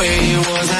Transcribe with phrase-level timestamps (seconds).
[0.00, 0.79] way it was.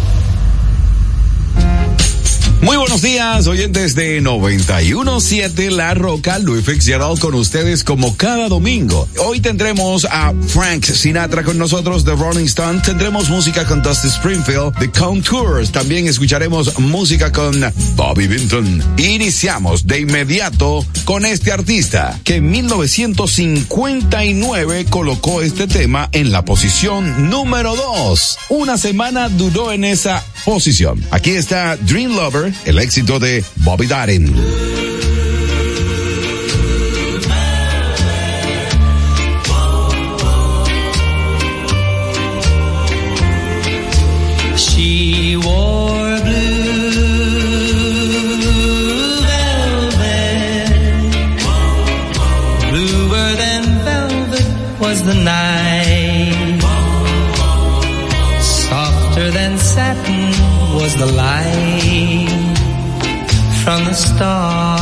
[2.61, 9.07] Muy buenos días, oyentes de 917 La Roca, Luis Fitzgerald con ustedes como cada domingo.
[9.17, 12.81] Hoy tendremos a Frank Sinatra con nosotros, The Rolling Stone.
[12.85, 15.71] Tendremos música con Dusty Springfield, The Contours.
[15.71, 17.59] También escucharemos música con
[17.95, 18.83] Bobby Vinton.
[18.97, 27.31] Iniciamos de inmediato con este artista que en 1959 colocó este tema en la posición
[27.31, 28.37] número 2.
[28.49, 31.03] Una semana duró en esa posición.
[31.11, 34.33] Aquí está Dream Lover, el éxito de Bobby Darin.
[55.05, 56.61] the night.
[58.41, 60.31] Softer than satin
[60.75, 61.50] was the light
[63.63, 64.80] from the stars.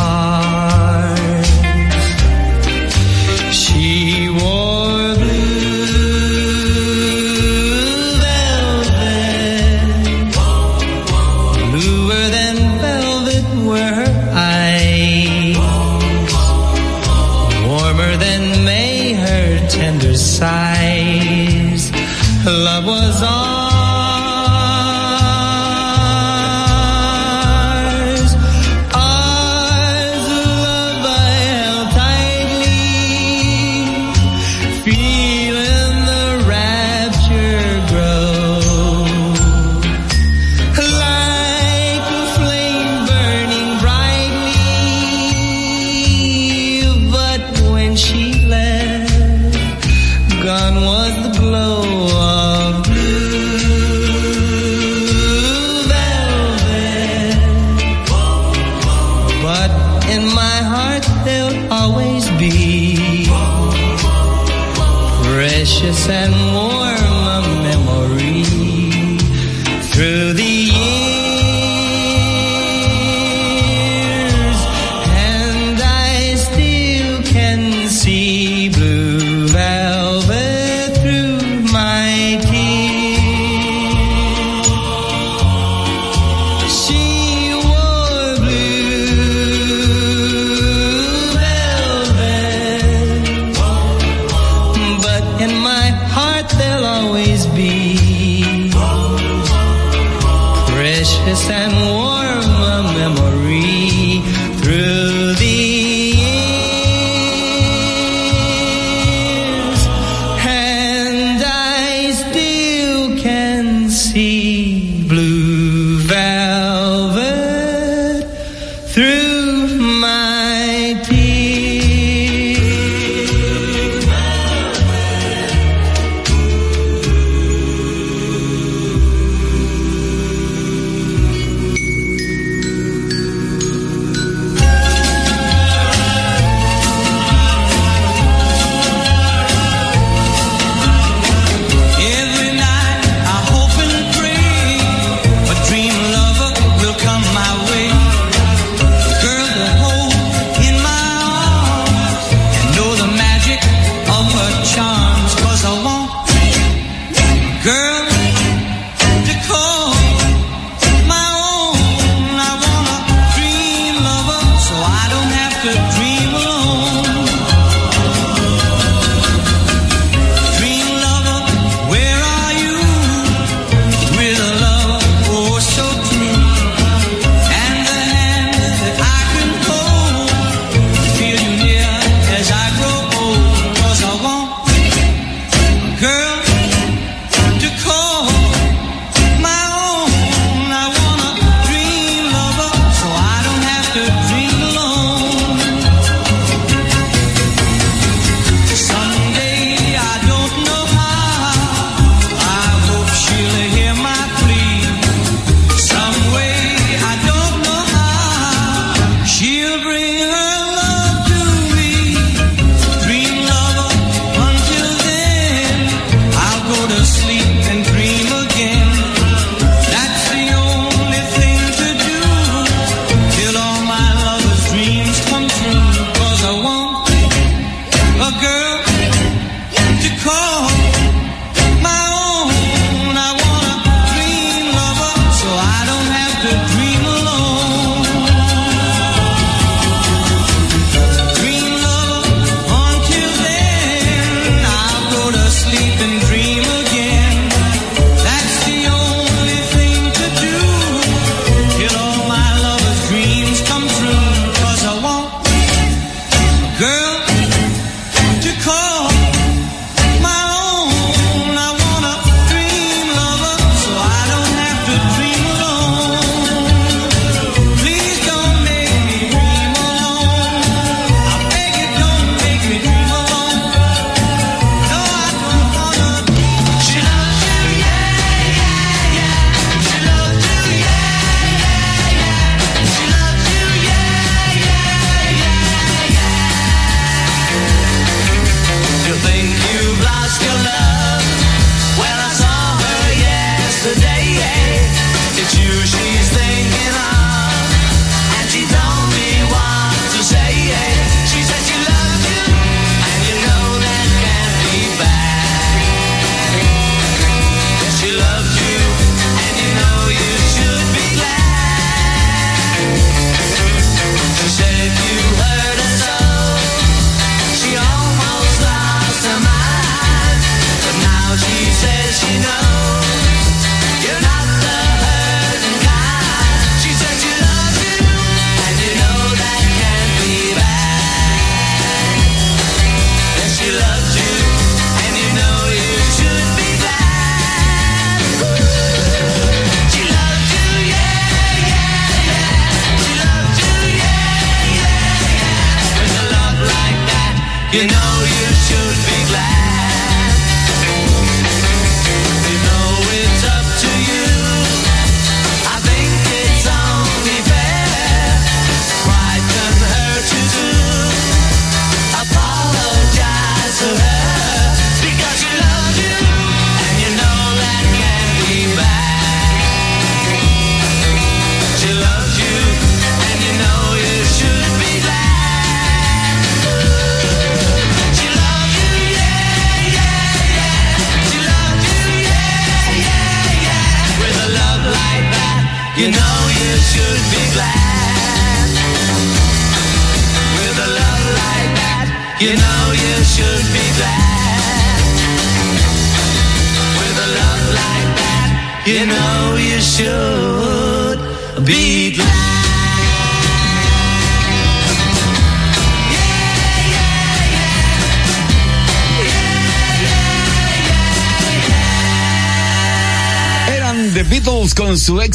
[101.40, 101.69] understand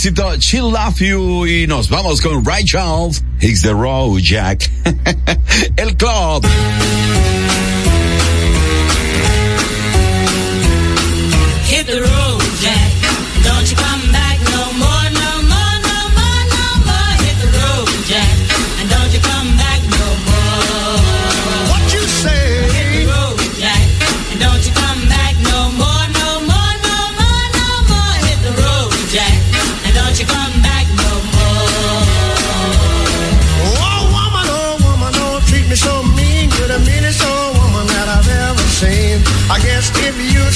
[0.05, 4.71] éxito She Love You y nos vamos con Right Child, It's the Road Jack,
[5.79, 6.45] el club.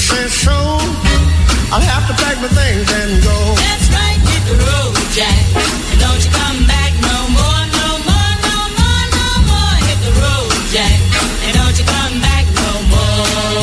[0.09, 0.57] says so,
[1.69, 3.37] I'll have to pack my things and go.
[3.61, 5.37] That's right, hit the road, Jack.
[5.93, 9.75] And don't you come back no more, no more, no more, no more.
[9.85, 10.97] Hit the road, Jack.
[11.45, 13.61] And don't you come back no more.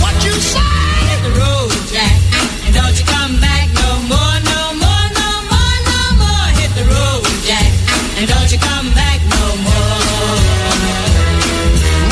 [0.00, 0.64] What you say?
[1.12, 2.16] Hit the road, Jack.
[2.64, 6.46] And don't you come back no more, no more, no more, no more.
[6.56, 7.68] Hit the road, Jack.
[8.16, 10.40] And don't you come back no more.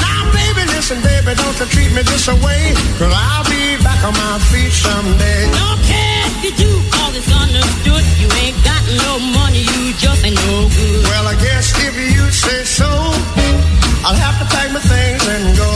[0.05, 2.64] Now, baby, listen, baby, don't you treat me this away
[4.51, 5.43] feet someday.
[5.53, 8.03] Don't care if you do, cause it's understood.
[8.21, 11.03] You ain't got no money, you just ain't no good.
[11.11, 12.91] Well, I guess if you say so,
[14.07, 15.74] I'll have to pack my things and go.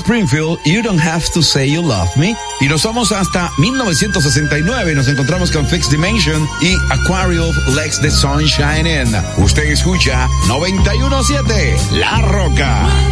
[0.00, 2.34] Springfield, You Don't Have to Say You Love Me.
[2.60, 8.86] Y nos vamos hasta 1969 nos encontramos con Fixed Dimension y Aquarium Legs the Sunshine
[8.86, 9.14] In.
[9.36, 13.09] Usted escucha 917 La Roca.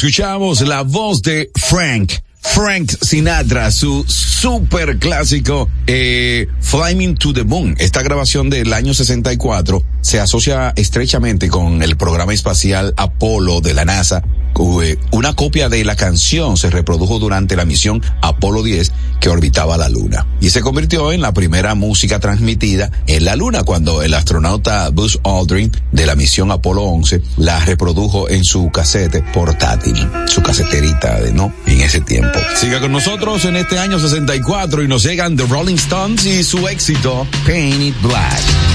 [0.00, 2.14] Escuchamos la voz de Frank.
[2.40, 7.76] Frank Sinatra, su super clásico eh, Flying to the Moon.
[7.78, 13.84] Esta grabación del año 64 se asocia estrechamente con el programa espacial Apolo de la
[13.84, 14.24] NASA.
[14.60, 19.88] Una copia de la canción se reprodujo durante la misión Apolo 10 que orbitaba la
[19.88, 24.90] Luna y se convirtió en la primera música transmitida en la Luna cuando el astronauta
[24.90, 29.96] Buzz Aldrin de la misión Apolo 11 la reprodujo en su casete portátil,
[30.26, 32.38] su caseterita de no en ese tiempo.
[32.54, 36.68] Siga con nosotros en este año 64 y nos llegan The Rolling Stones y su
[36.68, 38.69] éxito Paint It Black.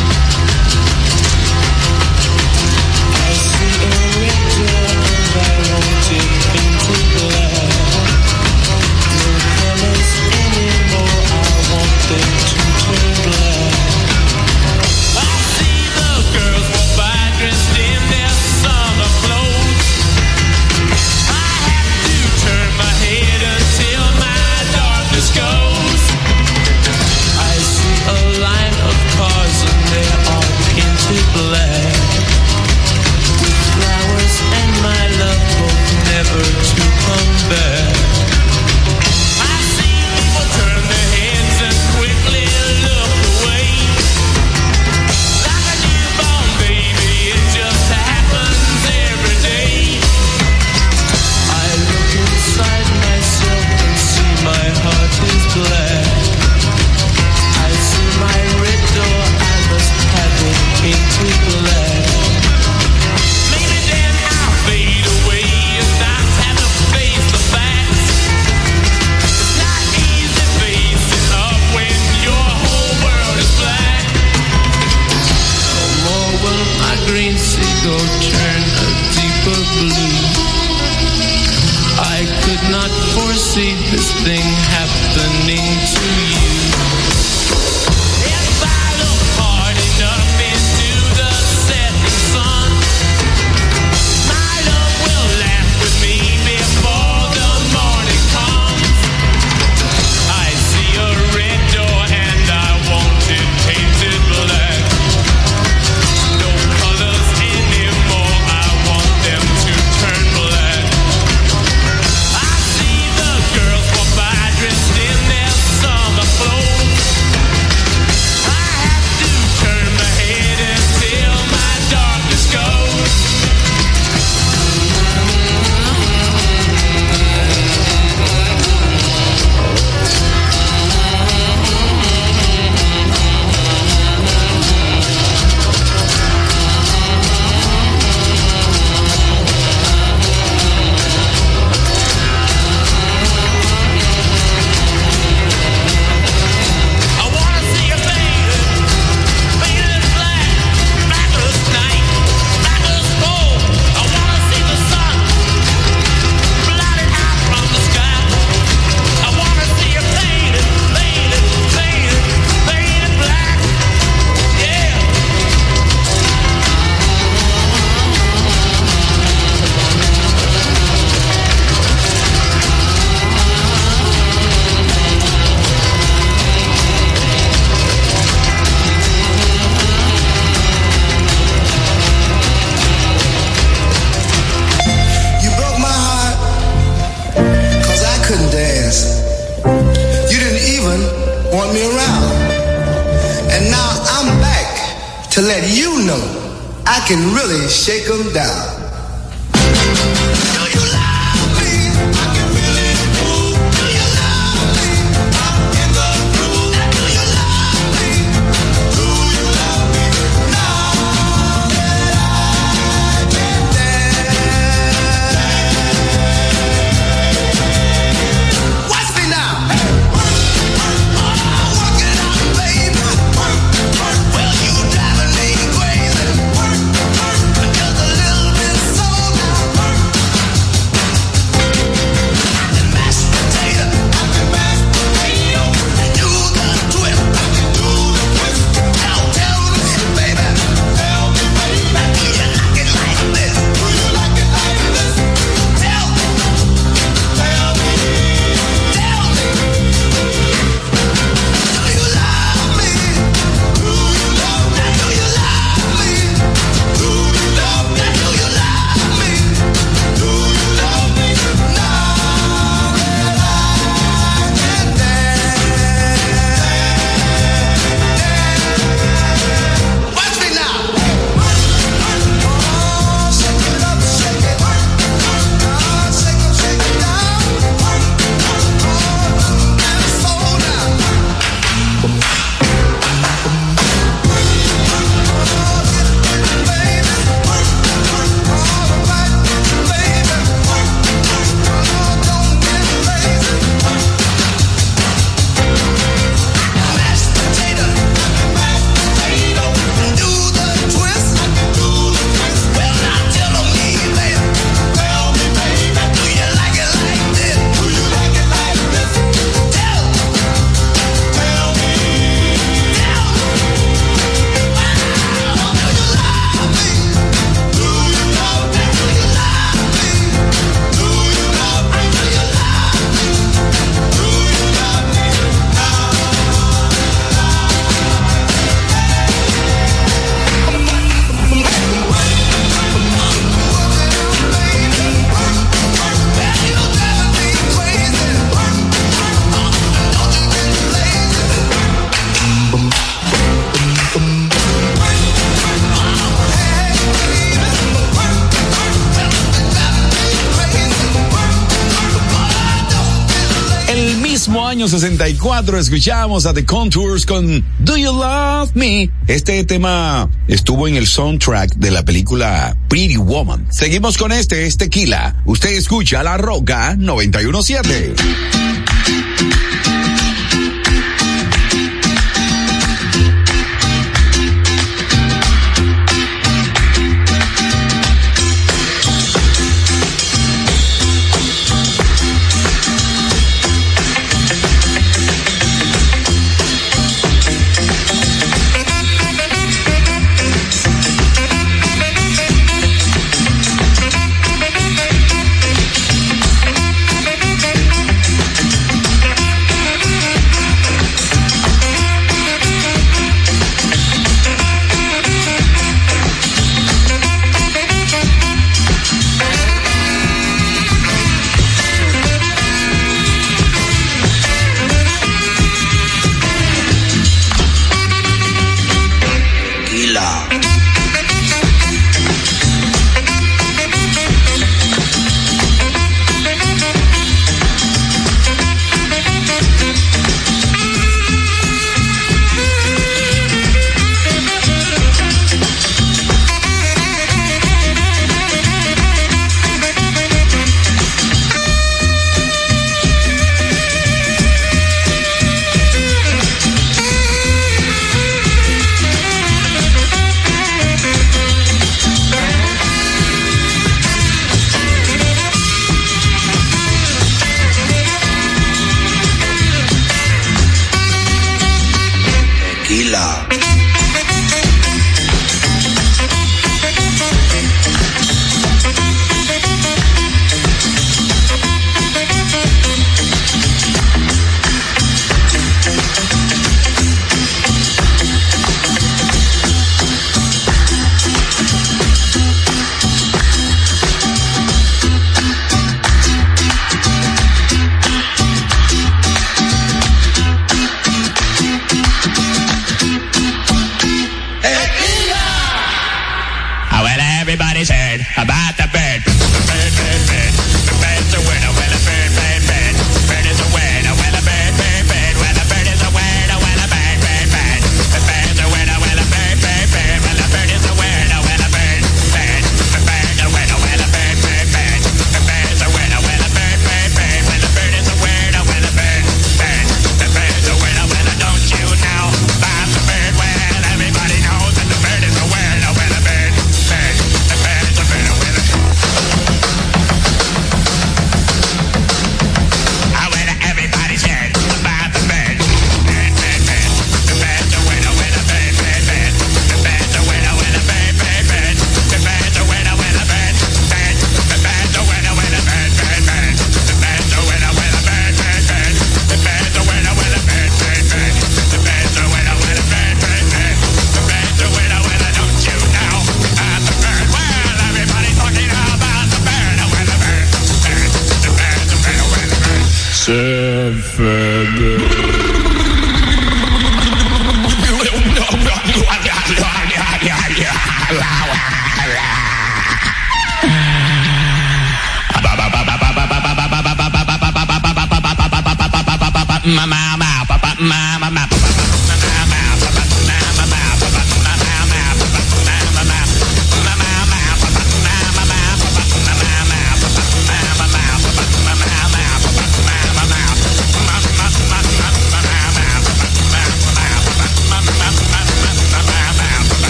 [354.86, 359.10] año 64 escuchamos a The Contours con Do You Love Me?
[359.26, 363.67] Este tema estuvo en el soundtrack de la película Pretty Woman.
[363.71, 365.41] Seguimos con este, es Tequila.
[365.45, 368.13] Usted escucha La Roca 917.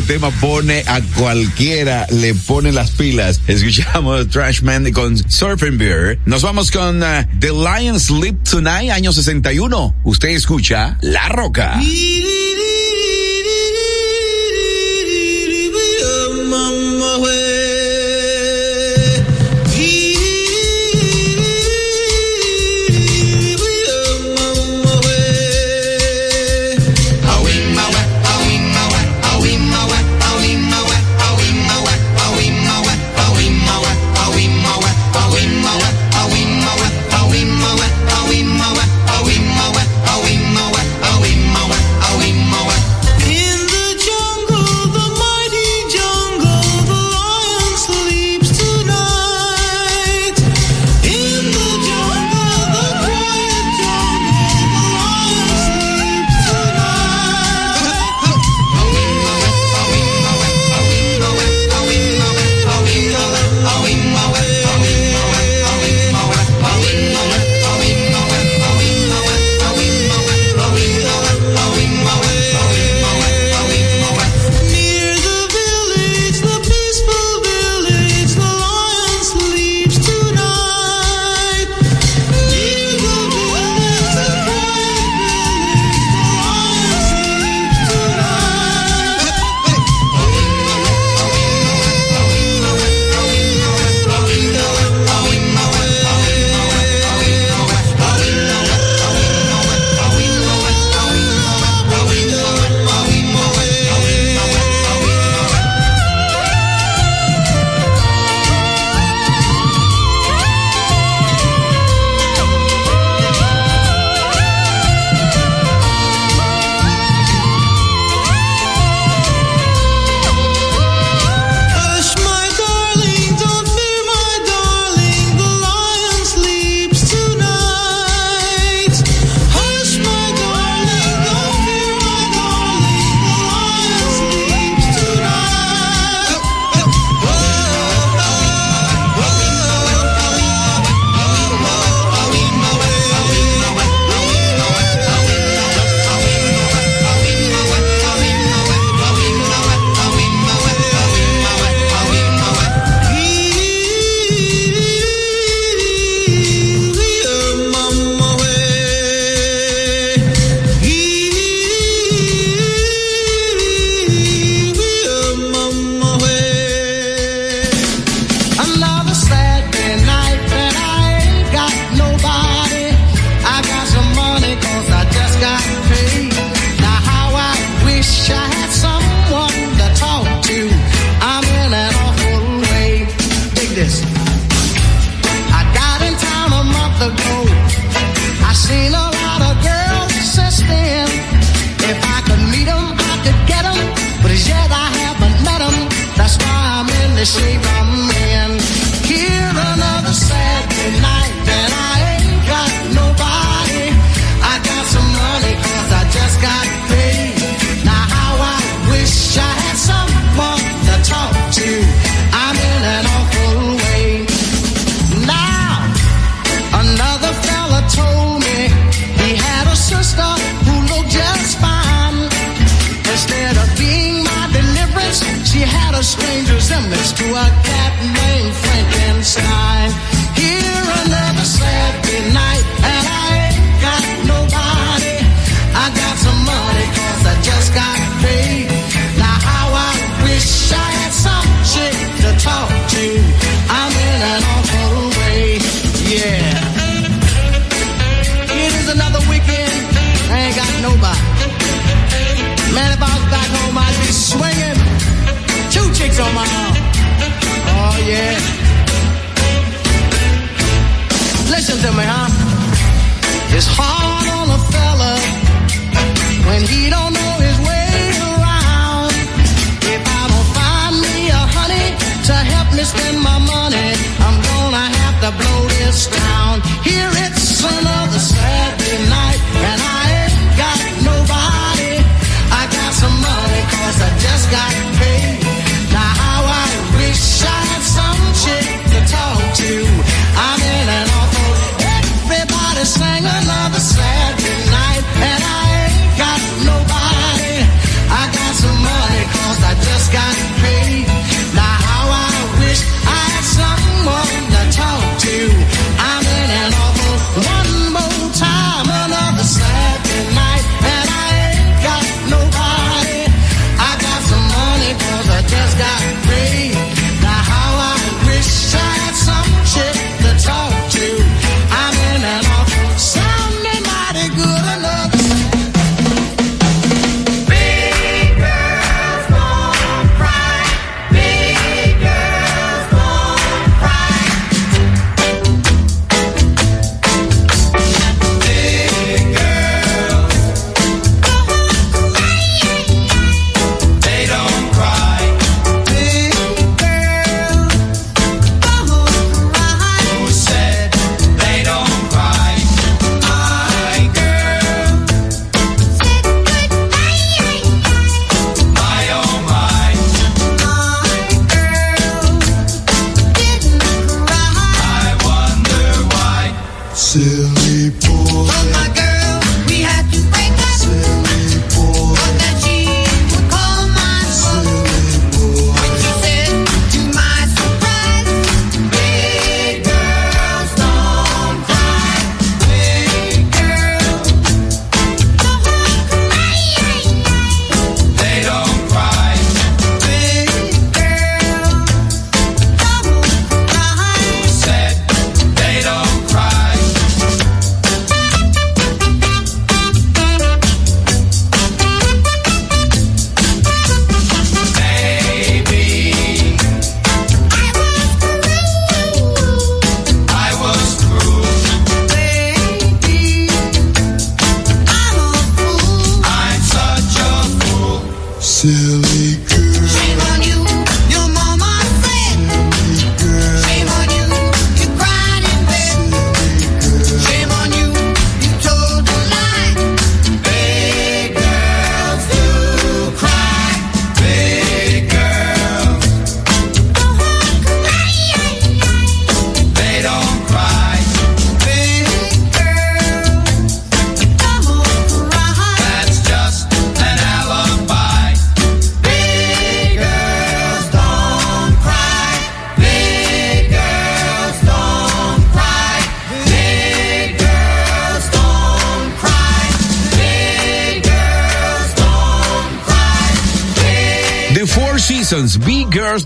[0.00, 3.40] este tema pone a cualquiera, le pone las pilas.
[3.46, 6.18] Escuchamos Trash Man con Surfing Beer.
[6.24, 9.94] Nos vamos con uh, The Lion Sleep Tonight, año 61.
[10.04, 11.78] Usted escucha La Roca.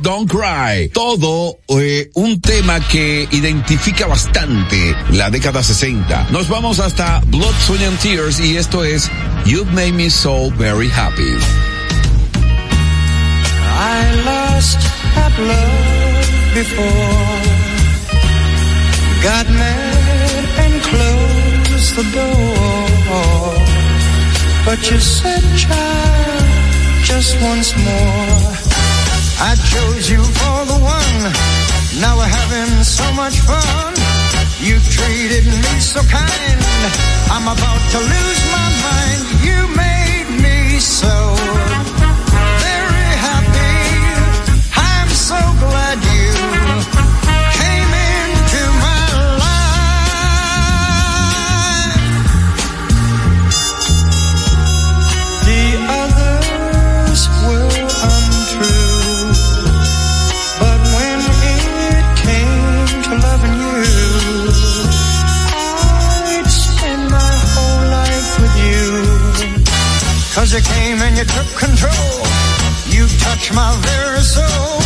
[0.02, 0.88] Don't Cry.
[0.90, 6.28] Todo eh, un tema que identifica bastante la década 60.
[6.30, 9.10] Nos vamos hasta Blood, Sweat and Tears y esto es
[9.44, 11.36] You've Made Me So Very Happy.
[13.76, 14.78] I lost
[15.16, 17.64] at love before.
[19.22, 22.84] Got mad and closed the door.
[24.64, 26.44] But you said, child,
[27.02, 28.73] just once more.
[29.40, 31.32] I chose you for the one.
[32.00, 33.94] Now we're having so much fun.
[34.60, 36.60] You treated me so kind.
[37.30, 38.53] I'm about to lose my
[70.54, 72.26] you came and you took control.
[72.86, 74.83] You touched my very soul.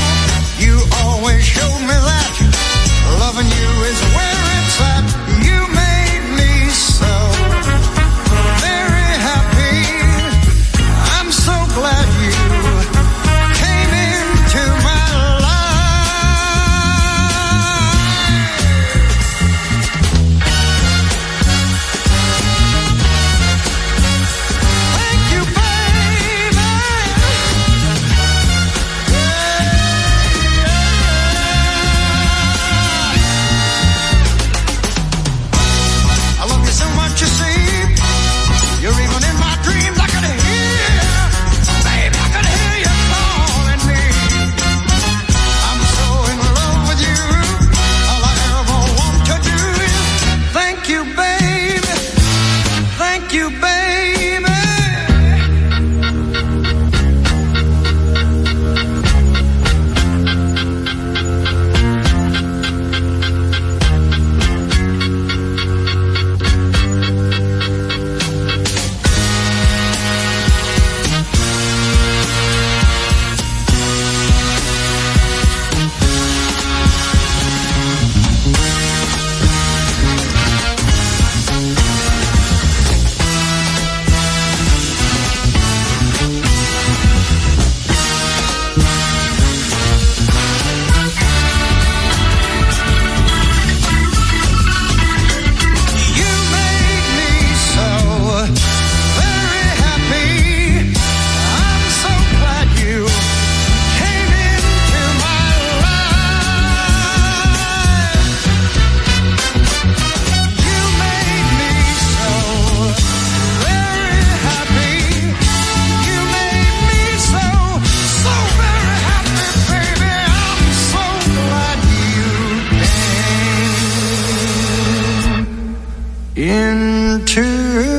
[126.39, 127.98] into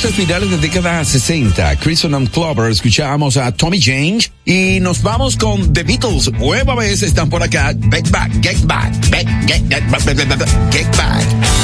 [0.00, 1.76] Esto es el final de década 60.
[1.76, 6.32] Crimson and Clover, escuchamos a Tommy James y nos vamos con The Beatles.
[6.32, 7.74] Nueva vez están por acá.
[7.92, 9.84] Get back, get back, get, get, get,
[10.72, 11.59] get, back,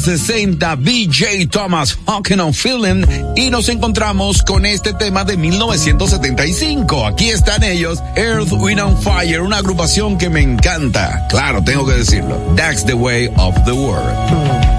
[0.00, 3.04] 60, BJ Thomas Hawking on Feeling
[3.36, 7.06] y nos encontramos con este tema de 1975.
[7.06, 11.26] Aquí están ellos, Earth, Wind and Fire, una agrupación que me encanta.
[11.28, 12.36] Claro, tengo que decirlo.
[12.56, 14.69] That's the way of the world.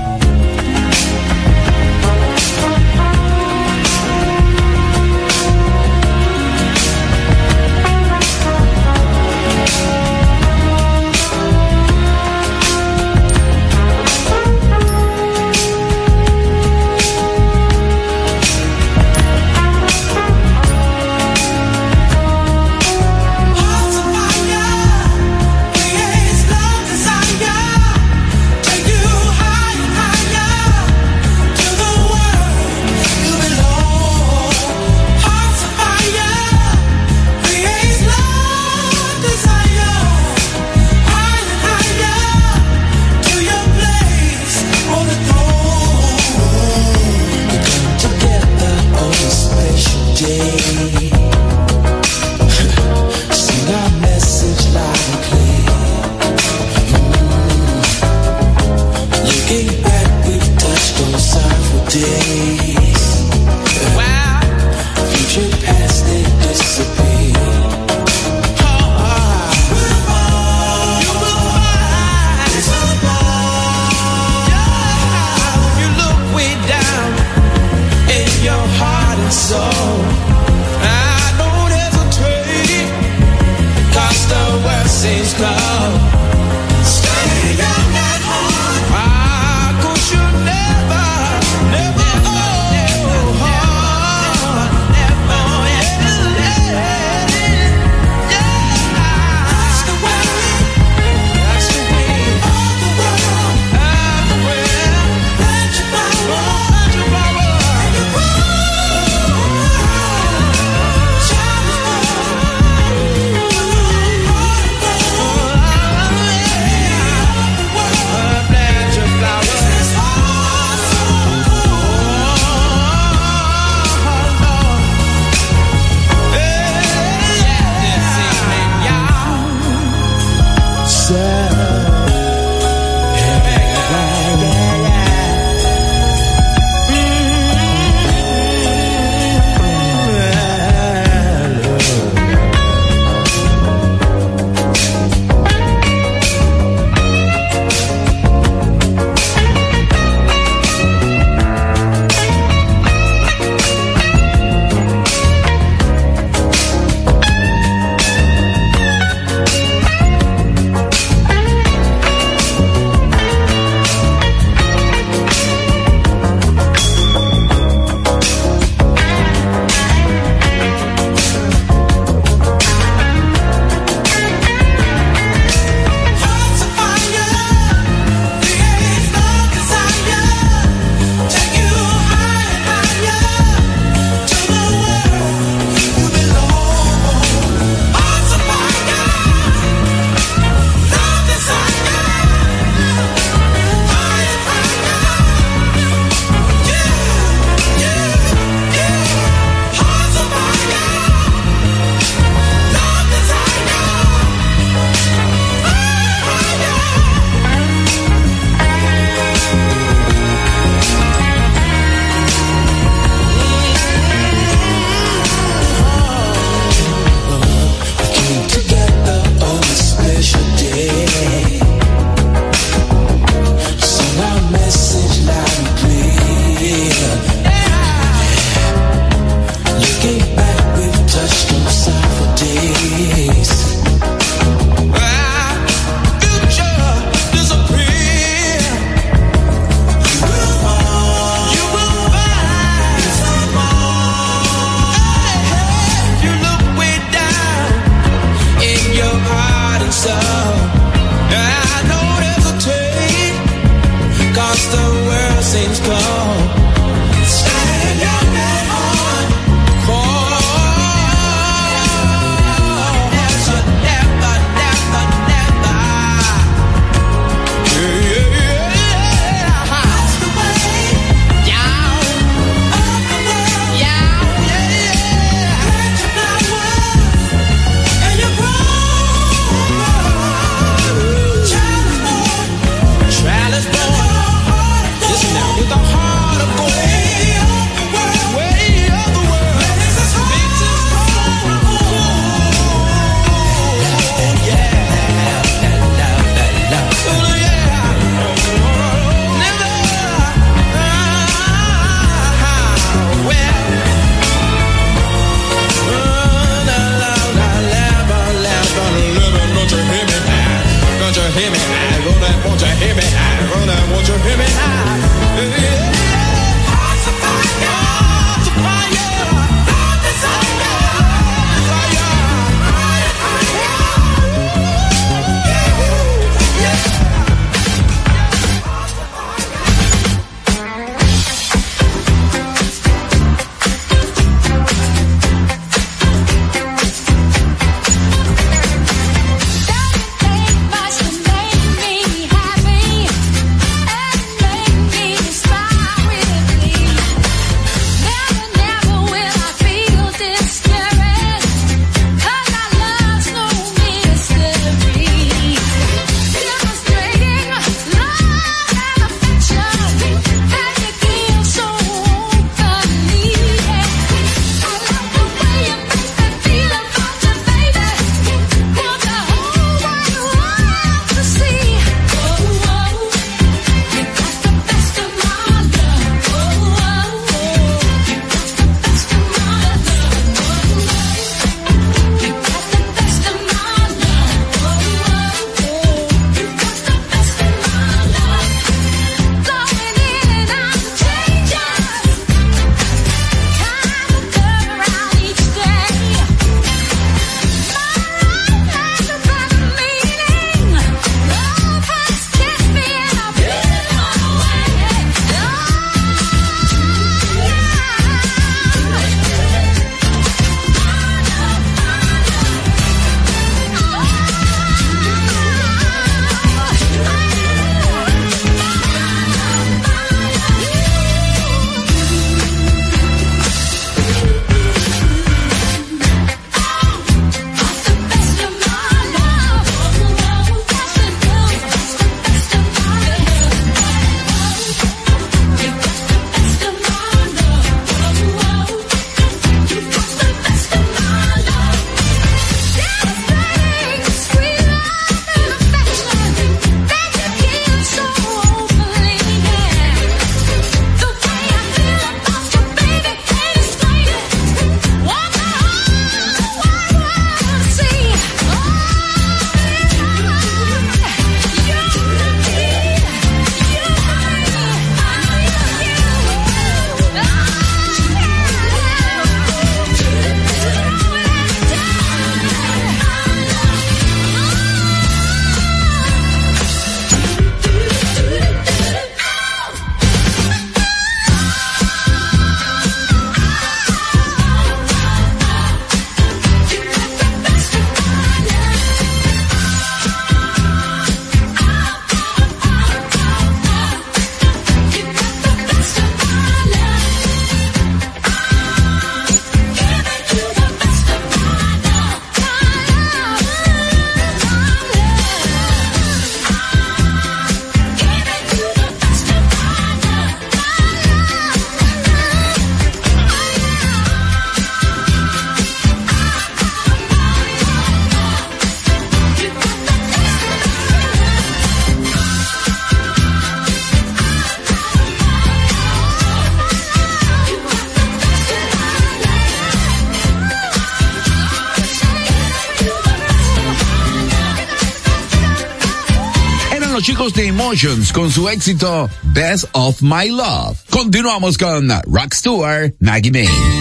[537.34, 540.78] De Emotions con su éxito Best of My Love.
[540.90, 543.81] Continuamos con Rock Stewart, Maggie May.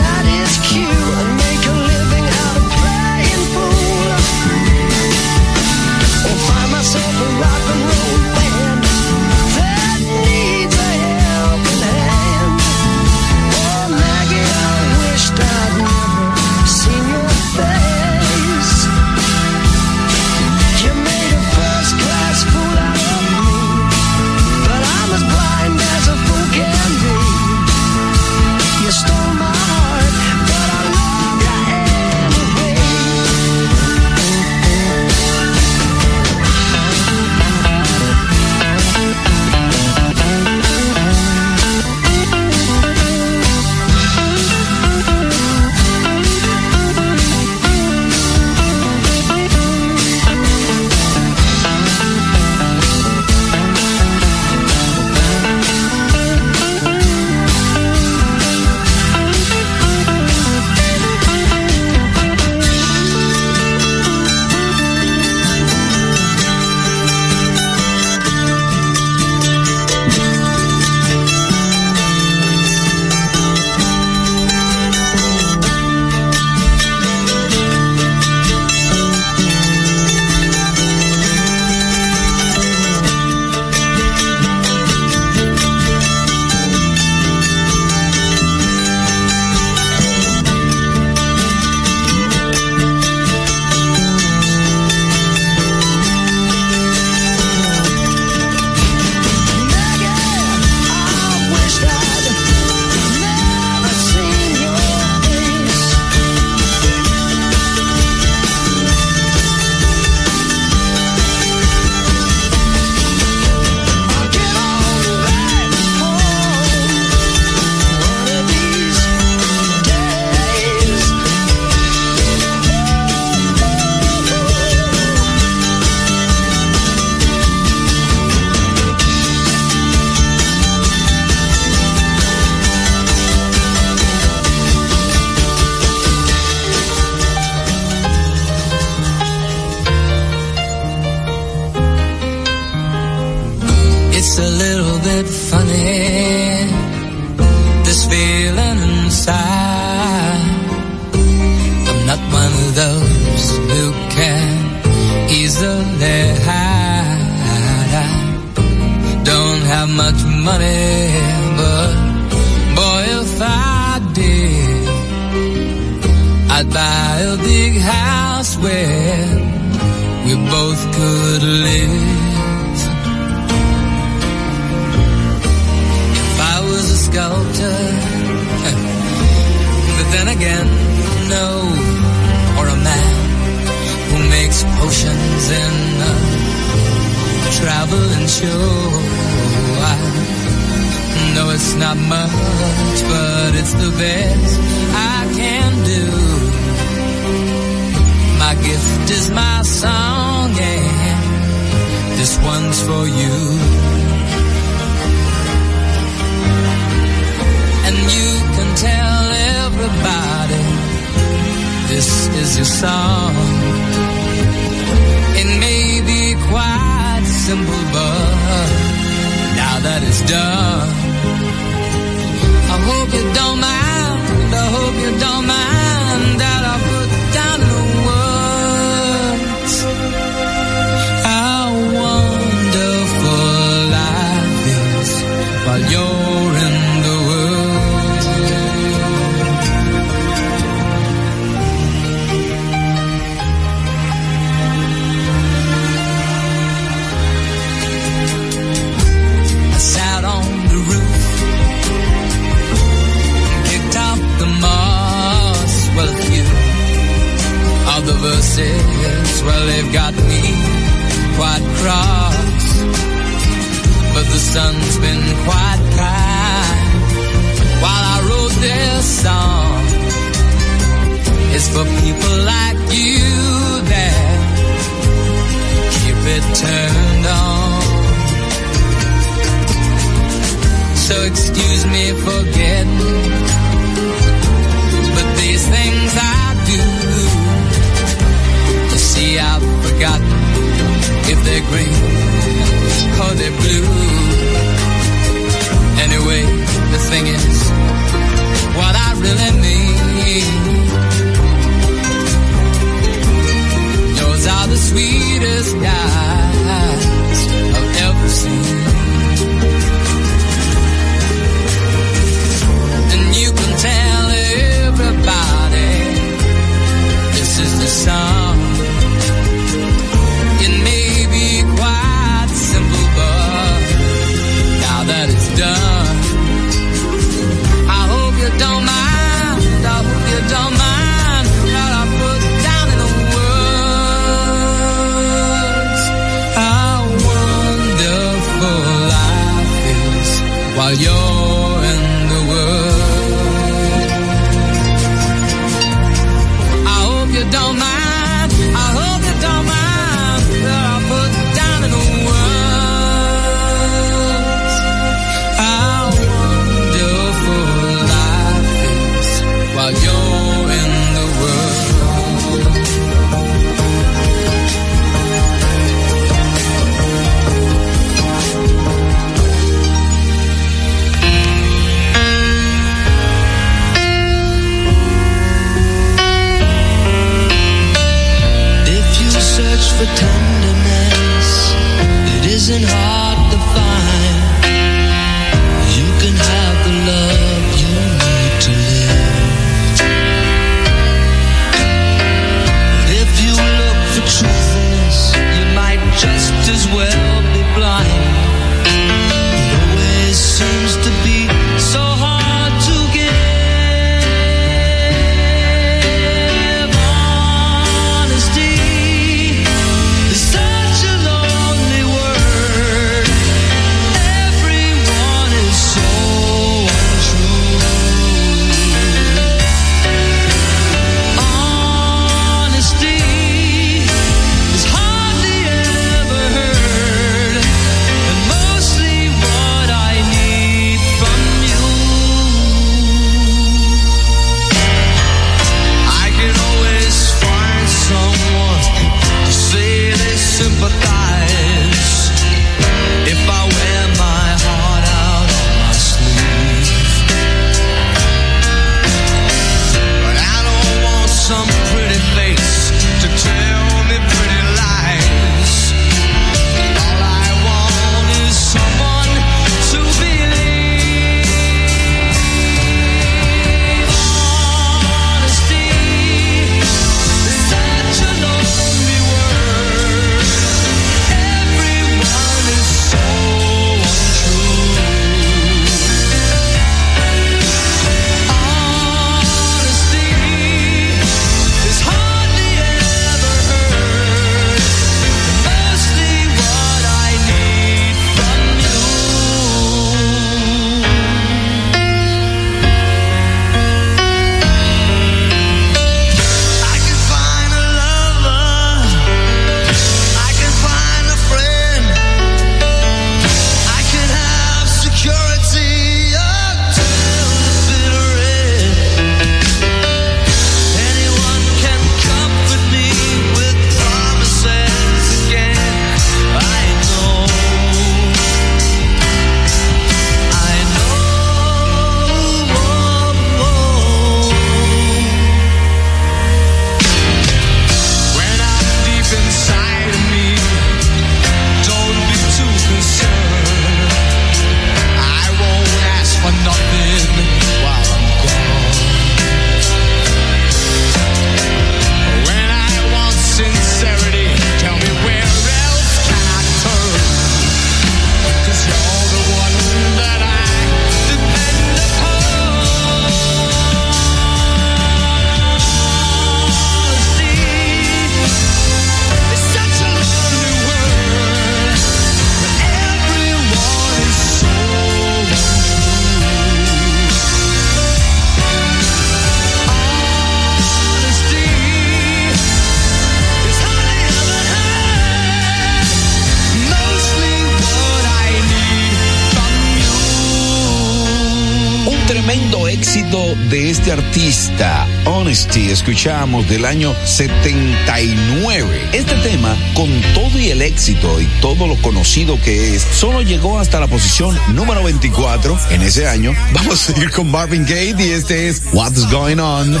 [584.06, 589.10] Este artista, Honesty, escuchamos del año 79.
[589.12, 593.80] Este tema, con todo y el éxito y todo lo conocido que es, solo llegó
[593.80, 596.54] hasta la posición número 24 en ese año.
[596.72, 600.00] Vamos a seguir con Marvin Gaye y este es What's Going On.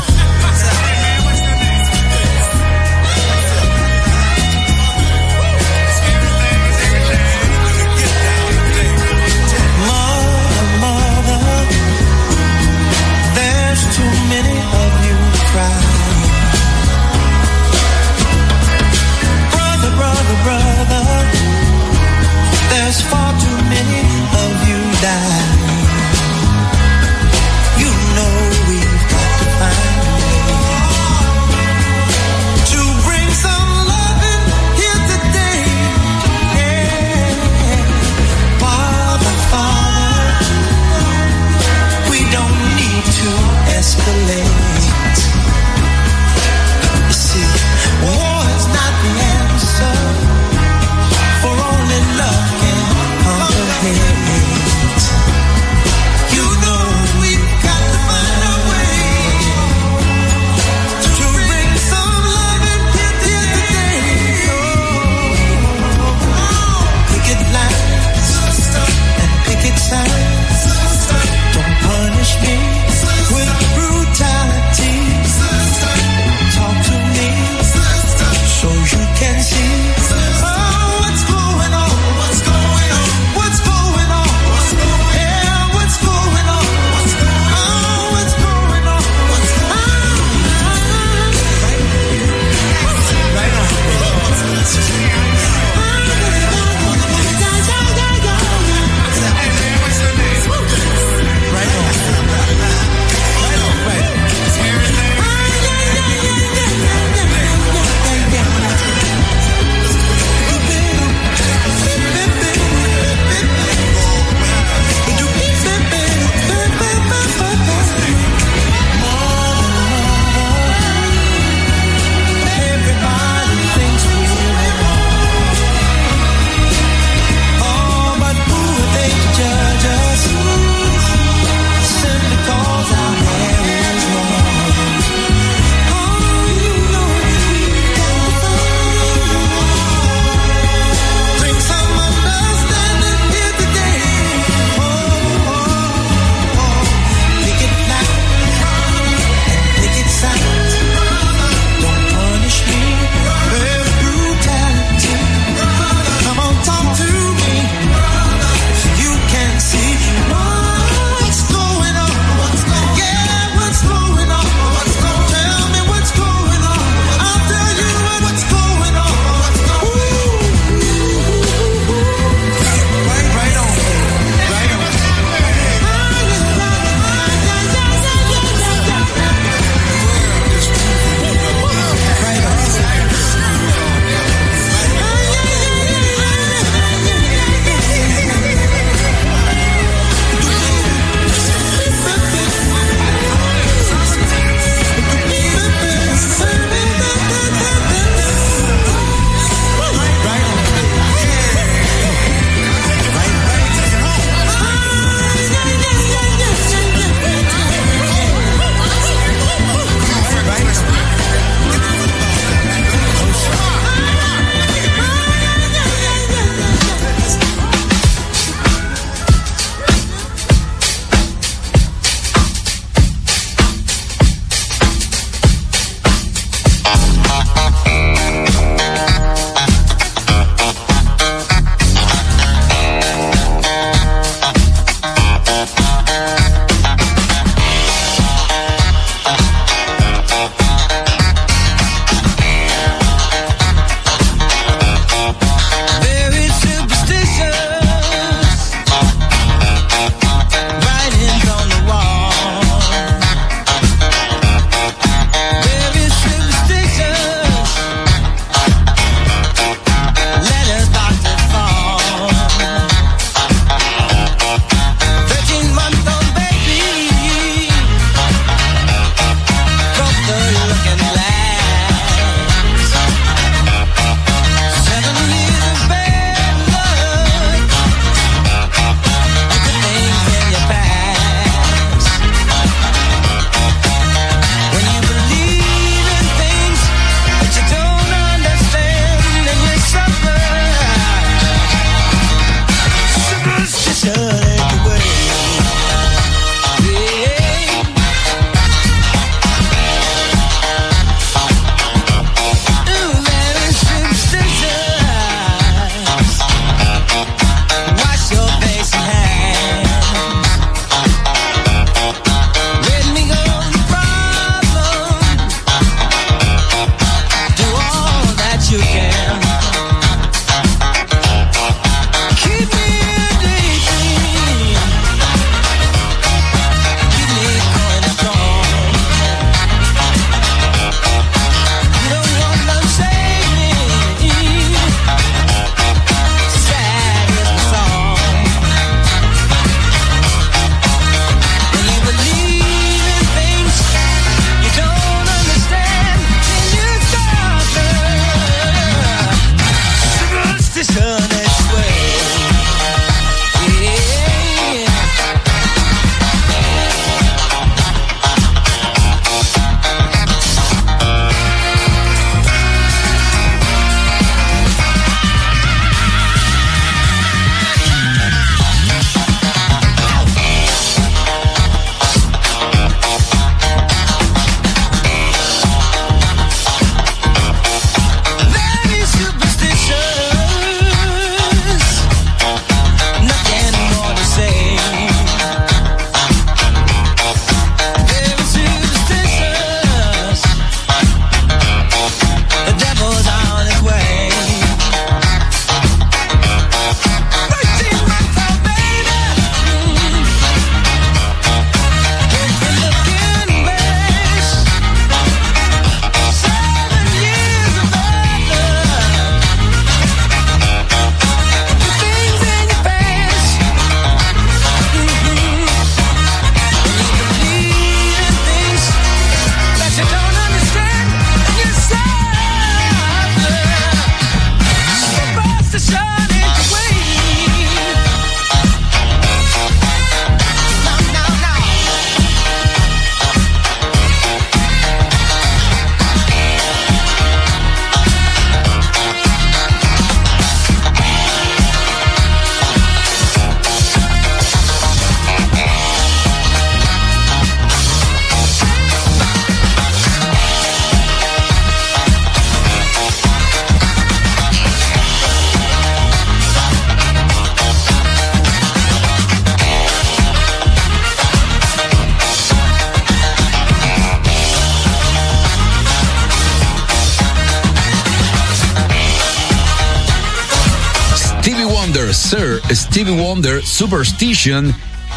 [473.10, 474.74] Wonder, Superstition.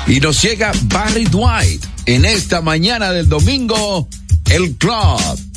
[0.07, 4.07] Y nos llega Barry Dwight en esta mañana del domingo,
[4.49, 5.48] el club.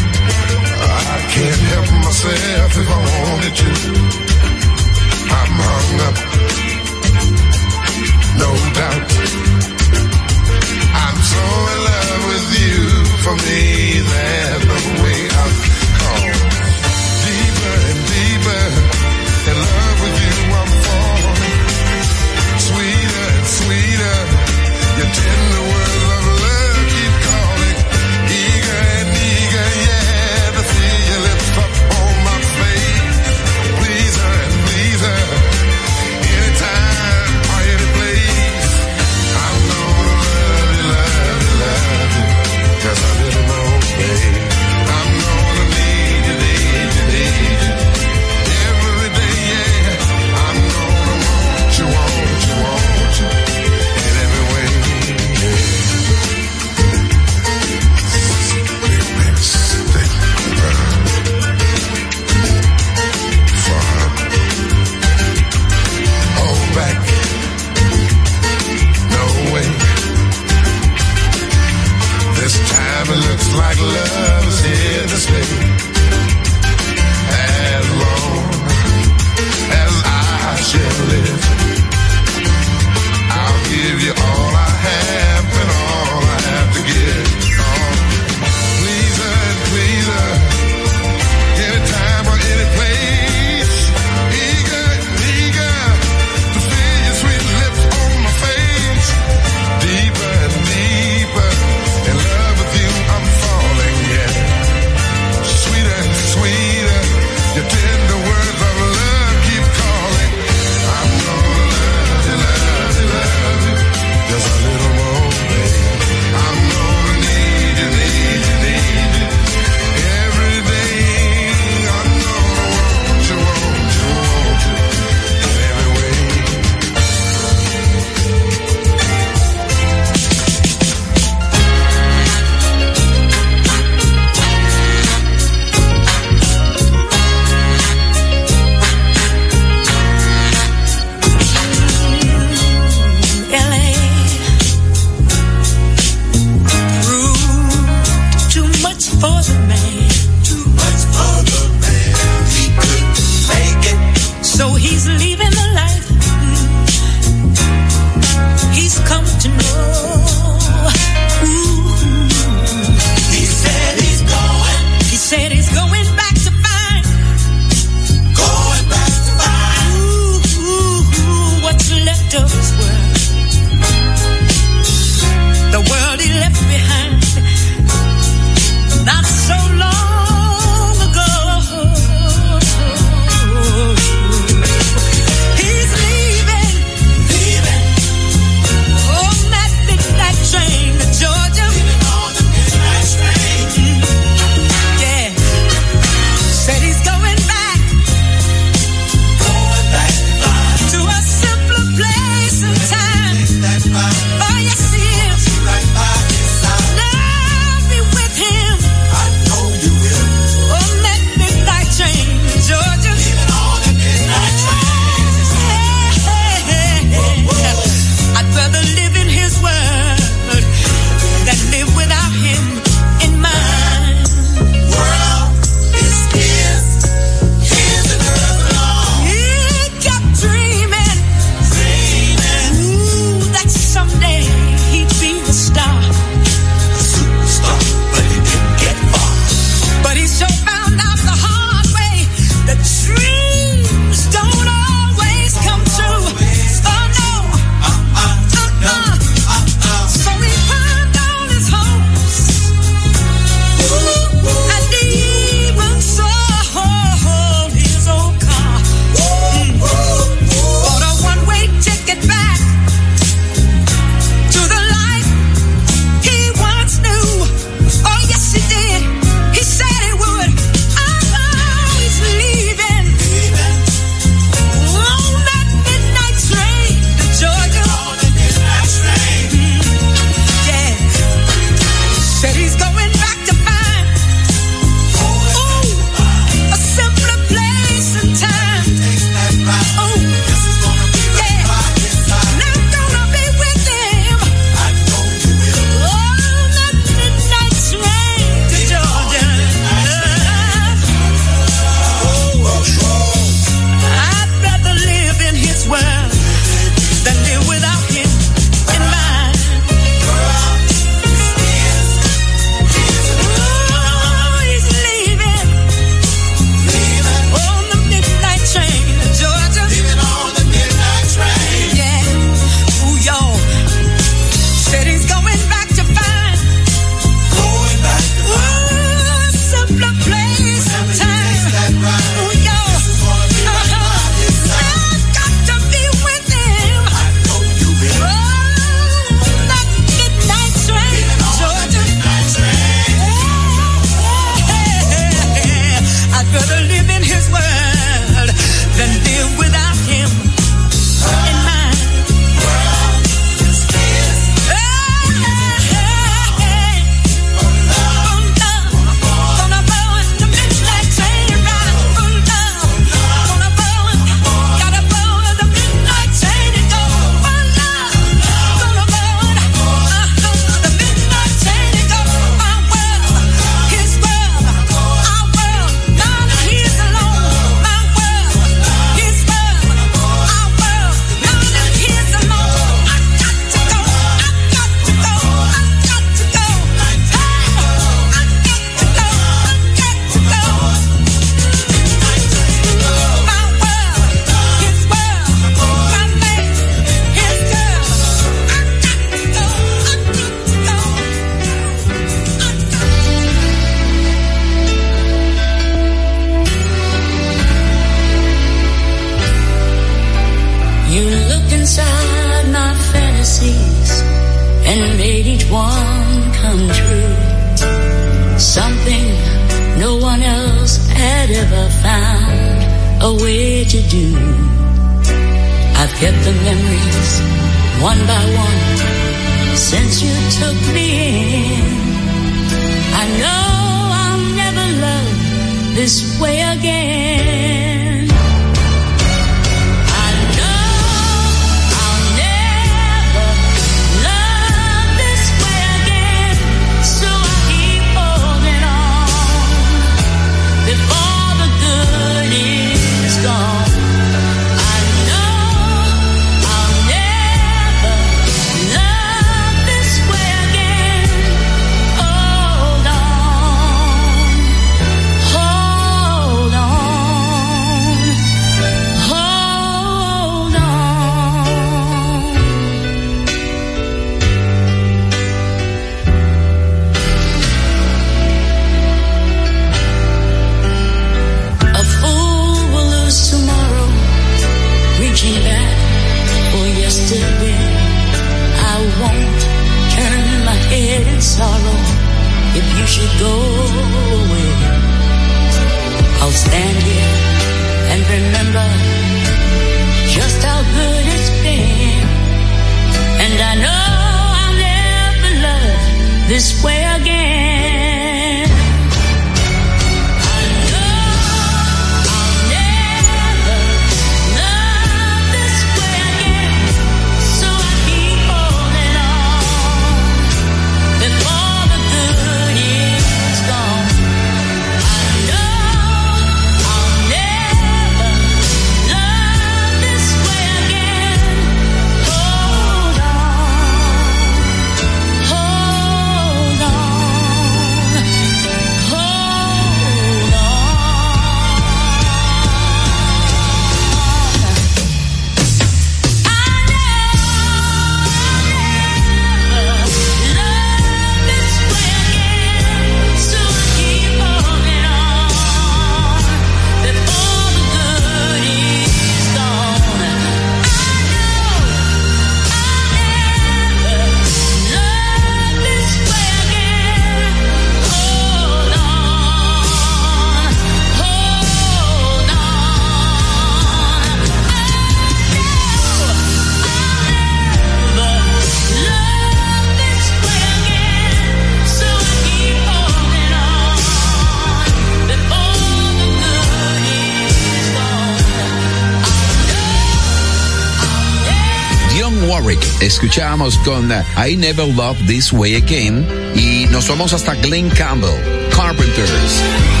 [593.11, 596.25] escuchamos con uh, I Never Love This Way Again
[596.55, 598.39] y nos vamos hasta Glenn Campbell,
[598.73, 600.00] Carpenters.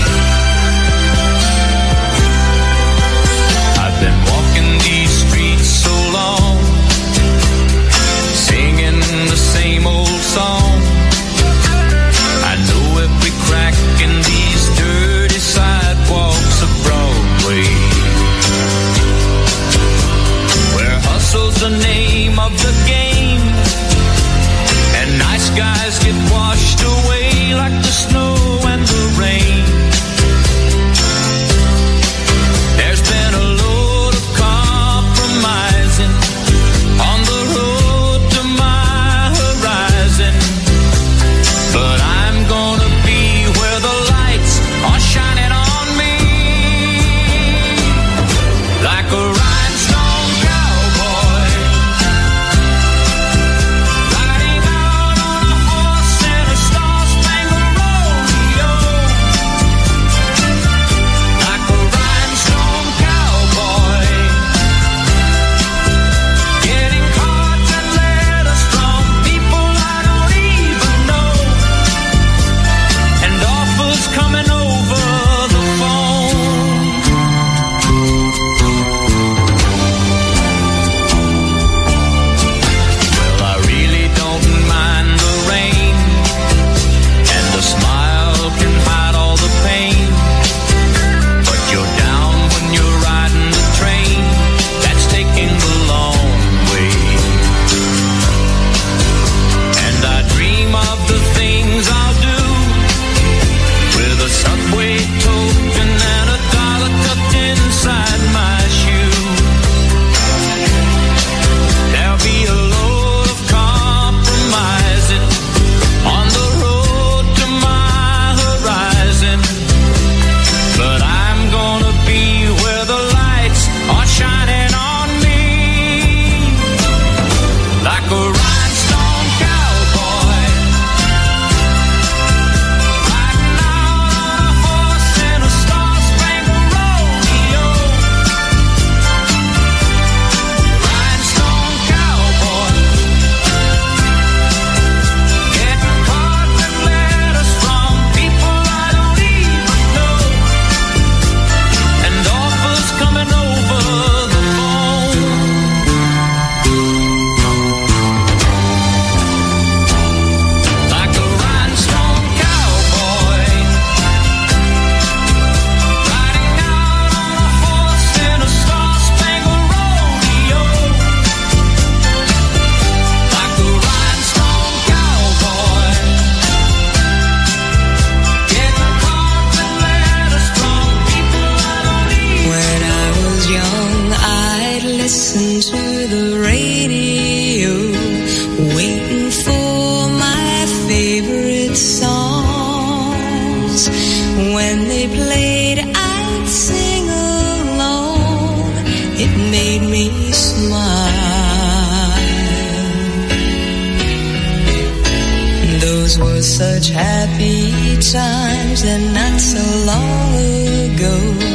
[208.01, 211.50] Times and not so long ago.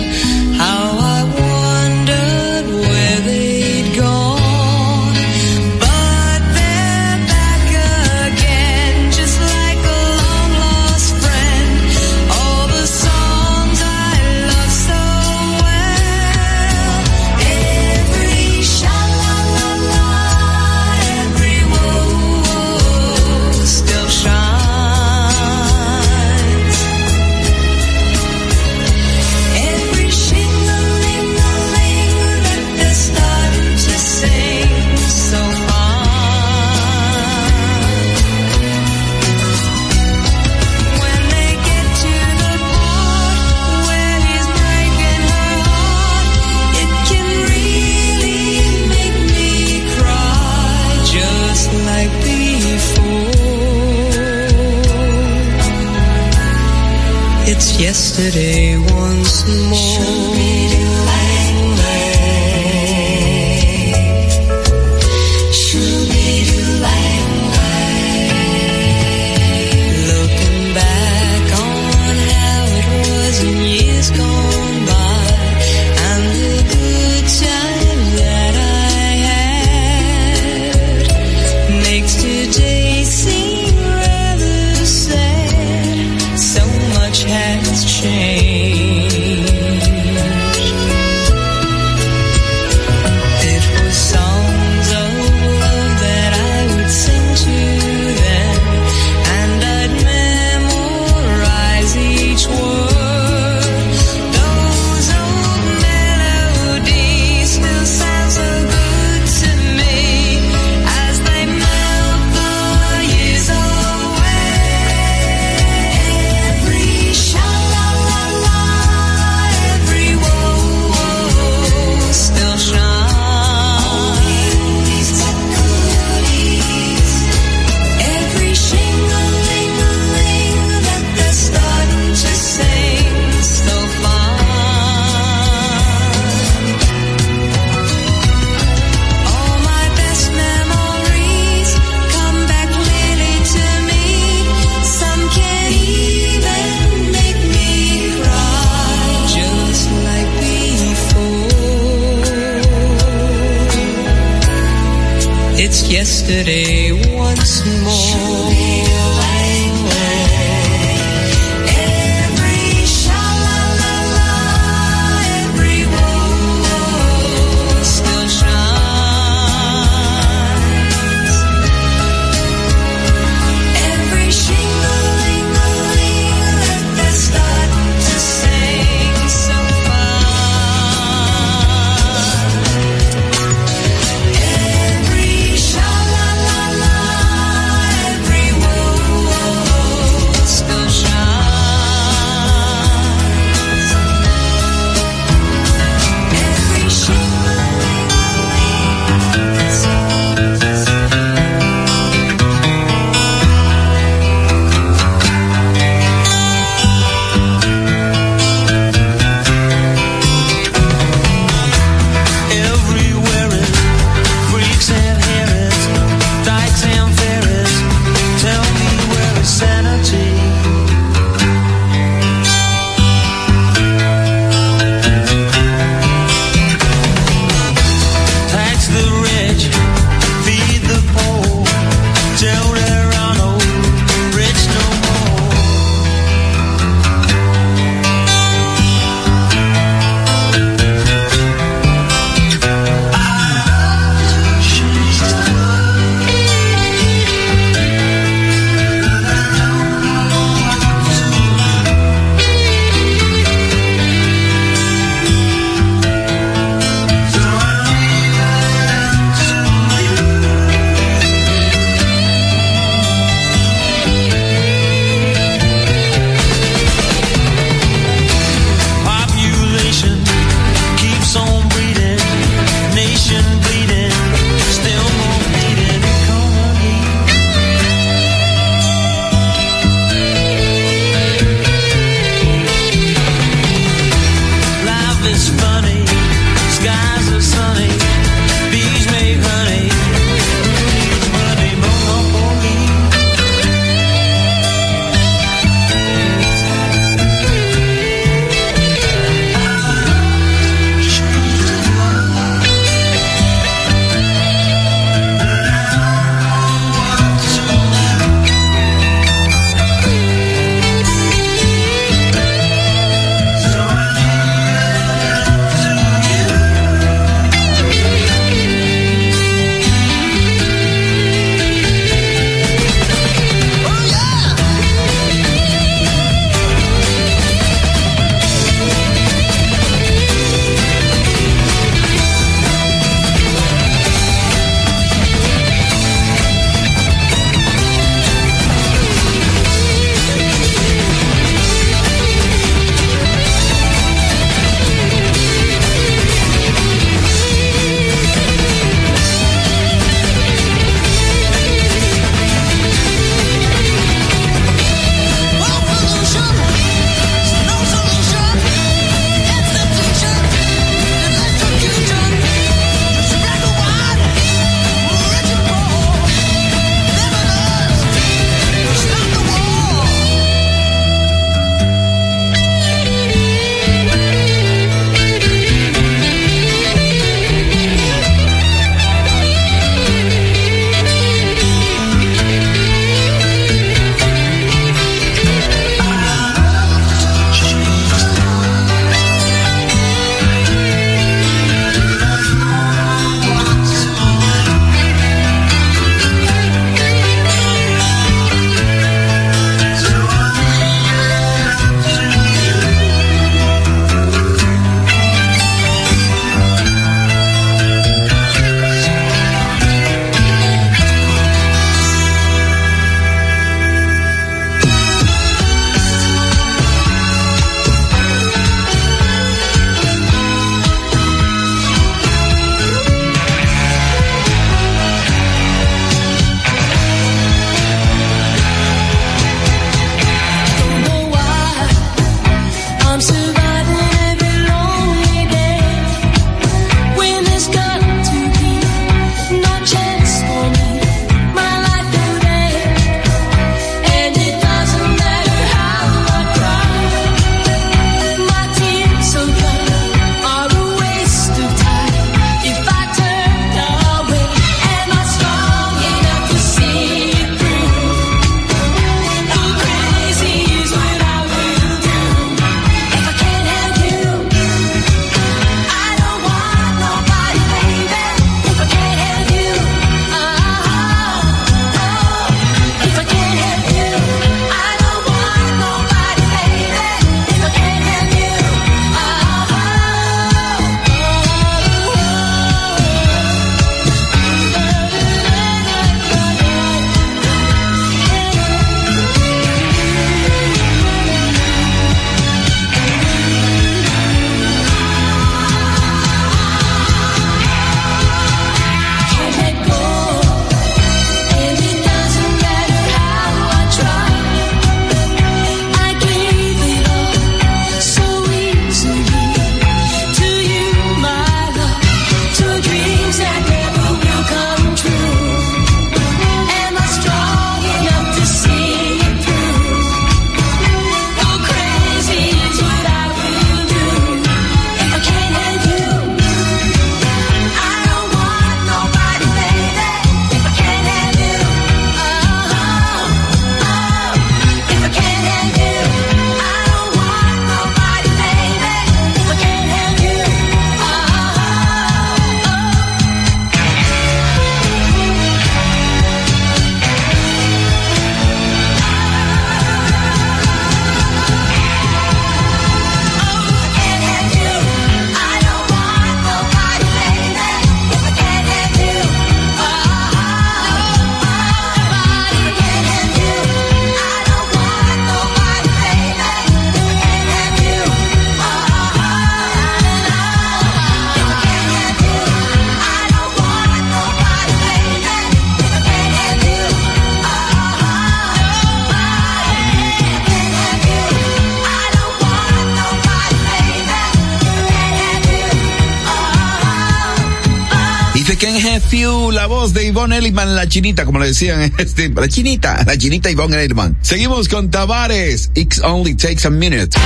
[589.66, 593.50] La voz de Yvonne Elliman, la chinita, como le decían, este, la chinita, la chinita
[593.50, 594.16] Yvonne Elliman.
[594.22, 597.18] Seguimos con Tavares, It Only Takes a Minute.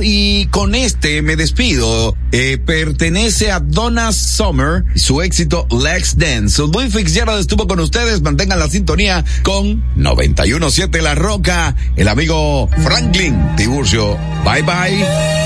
[0.00, 2.16] Y con este me despido.
[2.32, 6.62] Eh, pertenece a Donna Summer y su éxito Let's Dance.
[6.72, 8.20] Luis Fitzgerald estuvo con ustedes.
[8.22, 11.74] Mantengan la sintonía con 917 La Roca.
[11.96, 14.18] El amigo Franklin Tiburcio.
[14.44, 15.45] Bye bye.